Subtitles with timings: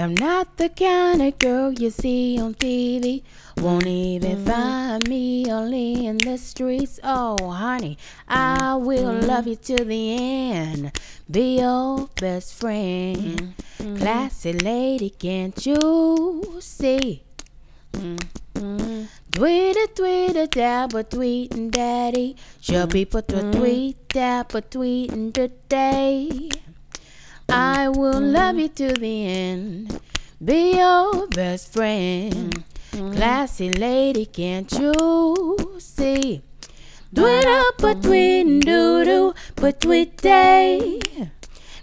[0.00, 3.22] I'm not the kind of girl you see on TV.
[3.58, 4.44] Won't even mm-hmm.
[4.46, 6.98] find me only in the streets.
[7.04, 9.26] Oh, honey, I will mm-hmm.
[9.26, 10.98] love you to the end.
[11.30, 13.52] Be your best friend.
[13.76, 13.96] Mm-hmm.
[13.96, 17.22] Classy lady, can't you see?
[17.92, 22.36] Tweet it, tweet it, dabba, tweeting daddy.
[22.62, 26.48] Show people to tweet, dabba, tweeting today.
[27.52, 30.00] I will love you to the end.
[30.42, 32.64] Be your best friend.
[32.92, 36.42] Classy lady, can't you see?
[37.12, 41.00] Do it up, but tweet doo doo, but tweet day.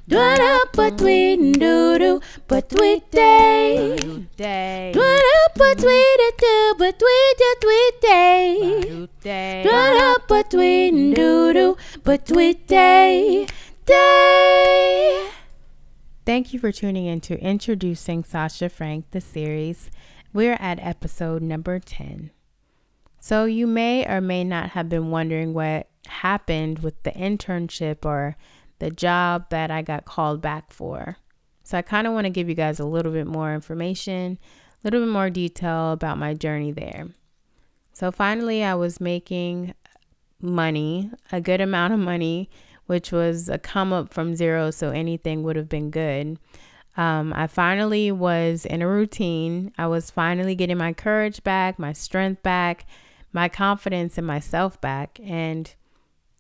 [0.07, 3.97] Do it up, but tweet doo doo, but tweet day.
[3.97, 9.07] Do it up, but tweet it too, but tweet day.
[9.63, 13.47] Do it up, but tweet doo doo, but tweet day.
[13.85, 15.27] Day.
[16.27, 19.89] Thank you for tuning in to Introducing Sasha Frank, the series.
[20.33, 22.31] We're at episode number 10.
[23.21, 28.35] So, you may or may not have been wondering what happened with the internship or
[28.79, 31.15] the job that I got called back for.
[31.63, 34.37] So, I kind of want to give you guys a little bit more information,
[34.73, 37.07] a little bit more detail about my journey there.
[37.93, 39.75] So, finally, I was making
[40.41, 42.49] money, a good amount of money
[42.87, 46.39] which was a come up from zero, so anything would have been good.
[46.97, 49.71] Um, I finally was in a routine.
[49.77, 52.87] I was finally getting my courage back, my strength back,
[53.31, 55.19] my confidence in myself back.
[55.23, 55.73] And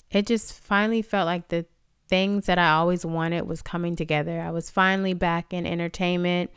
[0.09, 1.67] it just finally felt like the
[2.07, 4.41] things that I always wanted was coming together.
[4.41, 6.49] I was finally back in entertainment,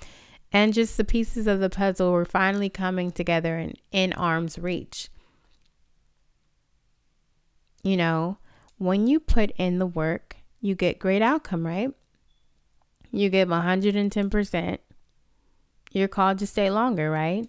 [0.52, 5.10] and just the pieces of the puzzle were finally coming together and in arm's reach.
[7.82, 8.38] You know,
[8.80, 11.92] when you put in the work, you get great outcome, right?
[13.12, 14.78] You give 110%.
[15.92, 17.46] You're called to stay longer, right?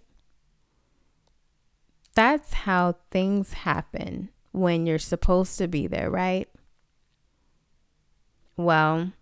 [2.15, 6.49] That's how things happen when you're supposed to be there, right?
[8.57, 9.13] Well,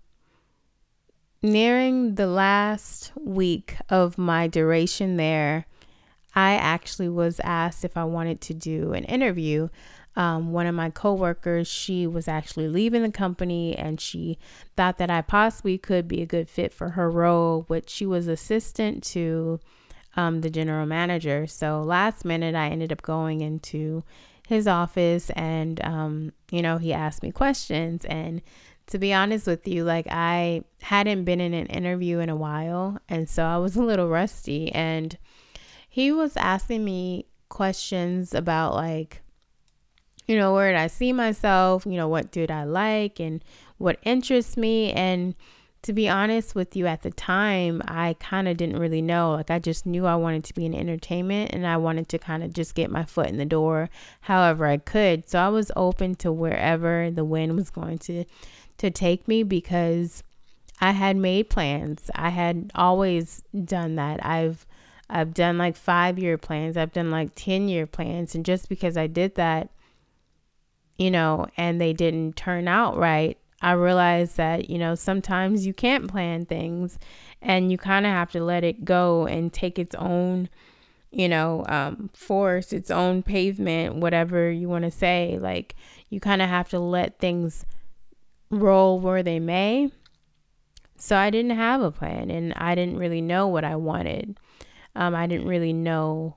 [1.44, 5.68] nearing the last week of my duration there,
[6.34, 9.70] I actually was asked if I wanted to do an interview
[10.16, 14.38] um, one of my coworkers, she was actually leaving the company and she
[14.76, 18.28] thought that I possibly could be a good fit for her role, which she was
[18.28, 19.60] assistant to
[20.16, 21.48] um, the general manager.
[21.48, 24.04] So last minute, I ended up going into
[24.48, 28.04] his office and, um, you know, he asked me questions.
[28.06, 28.42] And
[28.88, 32.98] to be honest with you, like I hadn't been in an interview in a while.
[33.08, 34.72] And so I was a little rusty.
[34.74, 35.18] And
[35.88, 39.22] he was asking me questions about like,
[40.30, 41.88] you know, where did I see myself?
[41.88, 43.44] You know, what did I like and
[43.80, 44.92] what interests me?
[44.92, 45.34] And
[45.82, 49.32] to be honest with you, at the time, I kind of didn't really know.
[49.32, 52.44] Like, I just knew I wanted to be in entertainment and I wanted to kind
[52.44, 53.90] of just get my foot in the door
[54.22, 55.28] however I could.
[55.28, 58.24] So I was open to wherever the wind was going to
[58.78, 60.24] to take me because
[60.80, 62.12] I had made plans.
[62.14, 64.24] I had always done that.
[64.24, 64.68] I've
[65.10, 66.78] I've done like 5-year plans.
[66.78, 69.72] I've done like 10-year plans and just because I did that
[71.00, 75.74] you know, and they didn't turn out right, I realized that, you know, sometimes you
[75.74, 77.00] can't plan things
[77.42, 80.50] and you kind of have to let it go and take its own,
[81.10, 85.38] you know, um, force, its own pavement, whatever you want to say.
[85.40, 85.76] Like,
[86.10, 87.66] you kind of have to let things
[88.50, 89.92] roll where they may.
[90.98, 94.38] So I didn't have a plan and I didn't really know what I wanted.
[94.98, 96.36] Um, I didn't really know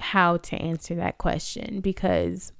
[0.00, 2.52] how to answer that question because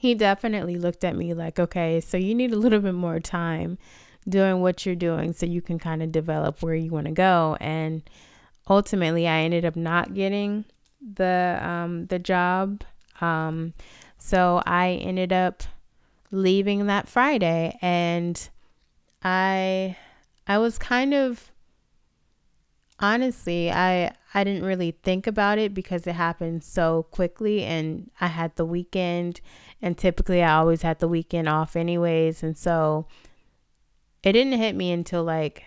[0.00, 3.76] he definitely looked at me like, okay, so you need a little bit more time
[4.26, 7.58] doing what you're doing so you can kind of develop where you want to go.
[7.60, 8.02] And
[8.66, 10.64] ultimately, I ended up not getting
[11.02, 12.82] the um, the job.
[13.20, 13.74] Um,
[14.16, 15.64] so I ended up
[16.30, 18.48] leaving that Friday, and
[19.22, 19.98] I
[20.46, 21.50] I was kind of
[22.98, 28.28] honestly I I didn't really think about it because it happened so quickly, and I
[28.28, 29.42] had the weekend
[29.82, 32.42] and typically I always had the weekend off anyways.
[32.42, 33.06] And so
[34.22, 35.64] it didn't hit me until like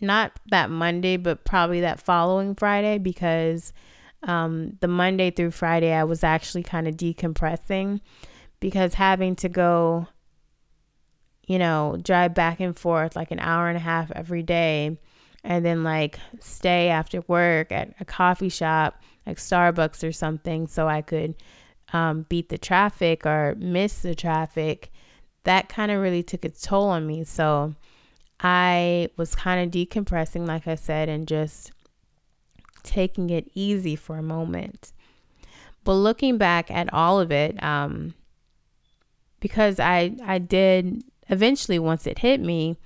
[0.00, 3.72] not that Monday, but probably that following Friday because
[4.22, 8.00] um, the Monday through Friday I was actually kind of decompressing
[8.60, 10.06] because having to go,
[11.46, 14.98] you know, drive back and forth like an hour and a half every day
[15.44, 20.88] and then like stay after work at a coffee shop like Starbucks or something so
[20.88, 21.34] I could
[21.92, 24.90] um, beat the traffic or miss the traffic,
[25.44, 27.24] that kind of really took its toll on me.
[27.24, 27.74] So
[28.40, 31.72] I was kind of decompressing, like I said, and just
[32.82, 34.92] taking it easy for a moment.
[35.84, 38.14] But looking back at all of it, um,
[39.40, 42.76] because I I did eventually once it hit me,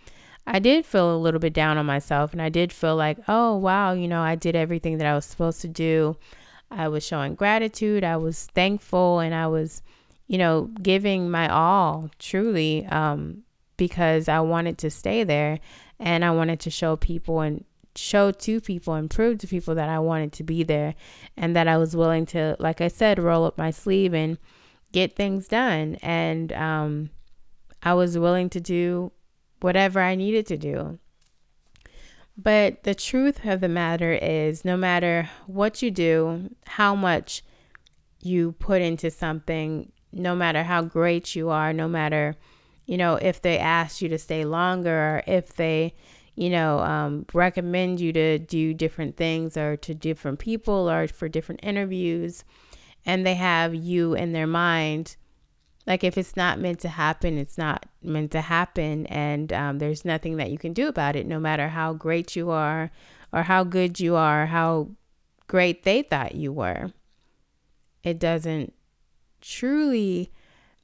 [0.47, 3.57] I did feel a little bit down on myself, and I did feel like, oh
[3.57, 6.17] wow, you know, I did everything that I was supposed to do.
[6.73, 9.83] I was showing gratitude, I was thankful, and I was,
[10.27, 12.87] you know, giving my all truly.
[12.87, 13.45] Um,
[13.83, 15.59] because I wanted to stay there
[15.99, 17.65] and I wanted to show people and
[17.97, 20.95] show to people and prove to people that I wanted to be there
[21.37, 24.39] and that I was willing to, like I said, roll up my sleeve and
[24.93, 25.97] get things done.
[26.01, 27.11] And um,
[27.83, 29.11] I was willing to do
[29.61, 31.01] whatever I needed to do.
[32.37, 37.43] But the truth of the matter is, no matter what you do, how much
[38.21, 42.37] you put into something, no matter how great you are, no matter
[42.87, 45.95] you know, if they ask you to stay longer or if they,
[46.35, 51.29] you know, um, recommend you to do different things or to different people or for
[51.29, 52.45] different interviews,
[53.07, 55.17] and they have you in their mind.
[55.87, 60.05] Like if it's not meant to happen, it's not meant to happen, and um, there's
[60.05, 62.91] nothing that you can do about it, no matter how great you are,
[63.33, 64.91] or how good you are, how
[65.49, 66.93] great they thought you were.
[68.05, 68.73] It doesn't
[69.41, 70.33] truly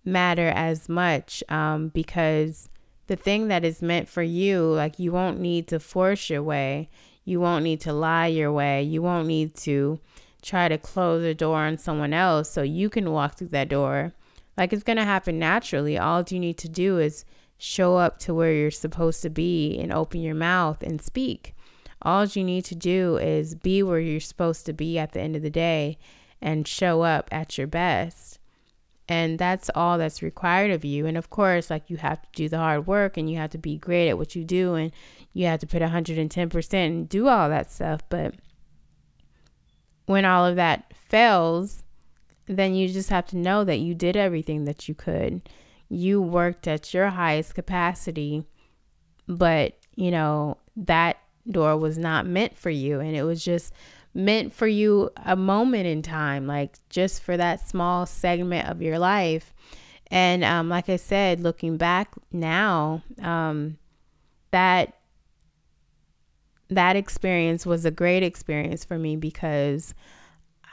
[0.05, 2.69] matter as much um, because
[3.07, 6.91] the thing that is meant for you, like you won't need to force your way,
[7.25, 10.01] you won't need to lie your way, you won't need to
[10.43, 14.13] try to close the door on someone else so you can walk through that door.
[14.59, 15.97] Like it's going to happen naturally.
[15.97, 17.25] All you need to do is
[17.57, 21.55] show up to where you're supposed to be and open your mouth and speak.
[22.03, 25.37] All you need to do is be where you're supposed to be at the end
[25.37, 25.97] of the day
[26.43, 28.39] and show up at your best
[29.09, 32.49] and that's all that's required of you and of course like you have to do
[32.49, 34.93] the hard work and you have to be great at what you do and
[35.33, 38.35] you have to put 110% and do all that stuff but
[40.07, 41.83] when all of that fails
[42.49, 45.43] then you just have to know that you did everything that you could
[45.89, 48.45] you worked at your highest capacity
[49.27, 51.19] but you know that
[51.51, 53.73] door was not meant for you and it was just
[54.15, 58.99] meant for you a moment in time, like just for that small segment of your
[58.99, 59.55] life.
[60.11, 63.79] And um, like I said, looking back now, um,
[64.51, 64.95] that
[66.71, 69.95] that experience was a great experience for me because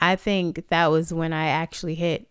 [0.00, 2.28] I think that was when I actually hit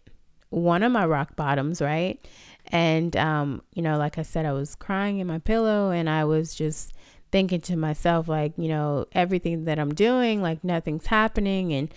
[0.50, 2.26] one of my rock bottoms, right?
[2.68, 6.26] And um, you know, like I said, I was crying in my pillow and I
[6.26, 6.94] was just
[7.32, 11.94] thinking to myself, like, you know, everything that I'm doing, like nothing's happening and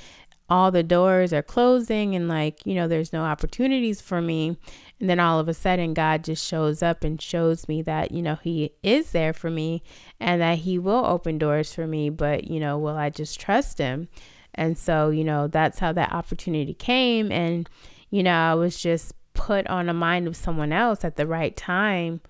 [0.51, 4.57] all the doors are closing and like, you know, there's no opportunities for me.
[4.99, 8.23] And then all of a sudden, God just shows up and shows me that, you
[8.23, 9.83] know, He is there for me
[10.19, 12.09] and that He will open doors for me.
[12.09, 14.09] But, you know, will I just trust Him?
[14.59, 17.31] And so, you know, that's how that opportunity came.
[17.31, 17.69] And,
[18.11, 21.57] you know, I was just put on the mind of someone else at the right
[21.57, 22.21] time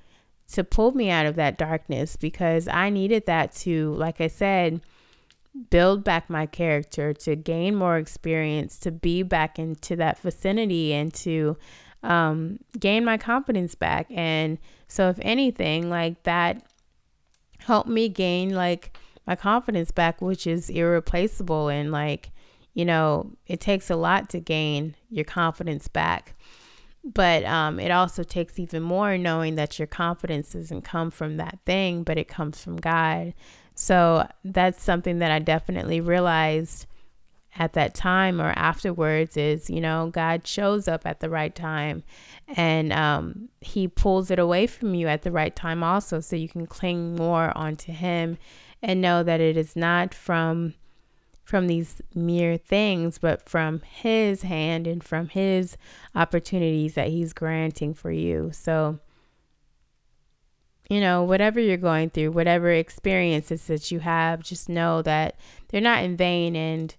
[0.53, 4.83] to pull me out of that darkness because I needed that to, like I said,
[5.71, 11.13] build back my character, to gain more experience, to be back into that vicinity and
[11.15, 11.57] to
[12.03, 14.07] um, gain my confidence back.
[14.11, 16.63] And so, if anything, like that
[17.59, 18.97] helped me gain like
[19.29, 21.69] my confidence back, which is irreplaceable.
[21.69, 22.31] And like,
[22.73, 26.35] you know, it takes a lot to gain your confidence back.
[27.05, 31.59] But um, it also takes even more knowing that your confidence doesn't come from that
[31.67, 33.35] thing, but it comes from God.
[33.75, 36.87] So that's something that I definitely realized
[37.59, 42.03] at that time or afterwards is, you know, God shows up at the right time
[42.47, 46.21] and um, He pulls it away from you at the right time also.
[46.21, 48.39] So you can cling more onto Him
[48.83, 50.75] and know that it is not from
[51.43, 55.79] from these mere things, but from His hand and from His
[56.15, 58.51] opportunities that He's granting for you.
[58.53, 58.99] So,
[60.91, 65.81] you know, whatever you're going through, whatever experiences that you have, just know that they're
[65.81, 66.95] not in vain and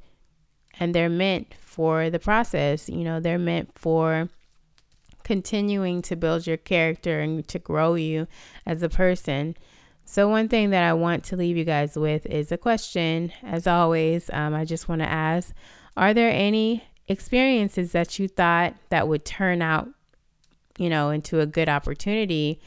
[0.79, 2.89] and they're meant for the process.
[2.89, 4.29] You know, they're meant for
[5.23, 8.27] continuing to build your character and to grow you
[8.65, 9.55] as a person.
[10.11, 13.31] So, one thing that I want to leave you guys with is a question.
[13.43, 15.53] As always, um, I just want to ask
[15.95, 19.87] Are there any experiences that you thought that would turn out,
[20.79, 22.59] you know, into a good opportunity?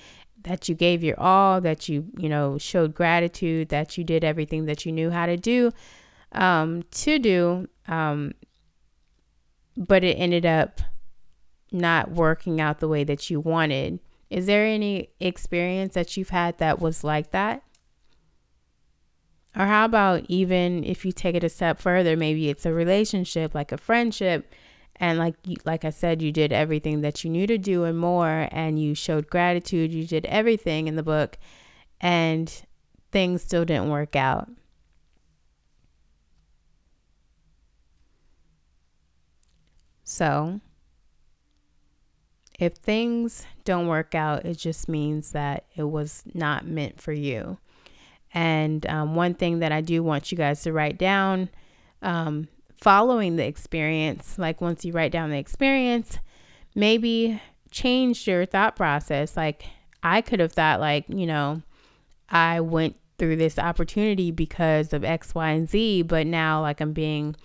[0.42, 4.66] That you gave your all, that you, you know, showed gratitude, that you did everything
[4.66, 5.72] that you knew how to do,
[6.30, 8.34] um, to do, um,
[9.76, 10.80] but it ended up
[11.72, 13.98] not working out the way that you wanted
[14.32, 17.62] Is there any experience that you've had that was like that?
[19.54, 23.54] Or how about even if you take it a step further, maybe it's a relationship,
[23.54, 24.50] like a friendship,
[24.96, 25.34] and like
[25.66, 28.94] like I said, you did everything that you knew to do and more, and you
[28.94, 29.92] showed gratitude.
[29.92, 31.36] You did everything in the book,
[32.00, 32.50] and
[33.10, 34.48] things still didn't work out.
[40.04, 40.60] So,
[42.58, 47.58] if things don't work out, it just means that it was not meant for you.
[48.34, 51.50] And um, one thing that I do want you guys to write down
[52.02, 52.48] um,
[52.80, 56.18] following the experience, like once you write down the experience,
[56.74, 57.40] maybe
[57.70, 59.36] change your thought process.
[59.36, 59.64] Like
[60.02, 61.62] I could have thought, like, you know,
[62.28, 66.92] I went through this opportunity because of X, Y, and Z, but now like I'm
[66.92, 67.36] being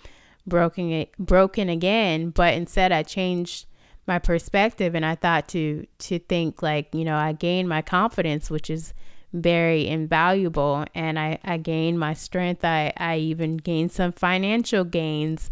[0.46, 2.30] broken broken again.
[2.30, 3.66] But instead I changed
[4.08, 8.50] my perspective and I thought to to think like, you know, I gained my confidence,
[8.50, 8.94] which is
[9.32, 12.64] very invaluable and I, I gained my strength.
[12.64, 15.50] I, I even gained some financial gains.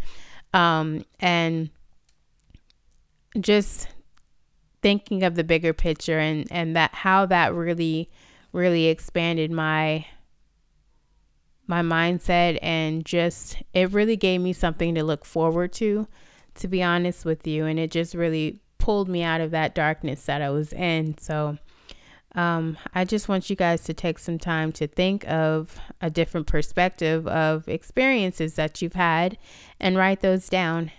[0.54, 1.68] Um, and
[3.38, 3.88] just
[4.80, 8.08] thinking of the bigger picture and, and that how that really,
[8.52, 10.06] really expanded my
[11.68, 16.06] my mindset and just it really gave me something to look forward to
[16.56, 20.24] to be honest with you and it just really pulled me out of that darkness
[20.26, 21.58] that I was in so
[22.36, 26.46] um, I just want you guys to take some time to think of a different
[26.46, 29.38] perspective of experiences that you've had
[29.80, 30.92] and write those down.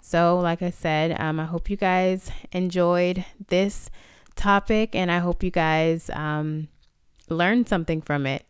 [0.00, 3.90] So, like I said, um, I hope you guys enjoyed this
[4.34, 6.68] topic and I hope you guys um,
[7.28, 8.46] learned something from it.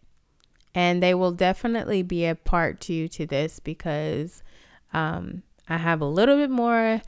[0.75, 4.45] And they will definitely be a part two to this because
[4.95, 7.01] um, I have a little bit more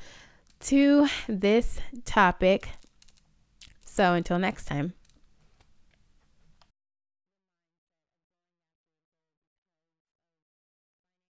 [0.61, 2.71] to this topic.
[3.85, 4.94] So, until next time.